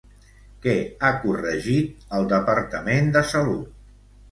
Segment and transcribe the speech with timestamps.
[0.63, 0.71] Què
[1.01, 3.81] ha corregit el Departament de Salut?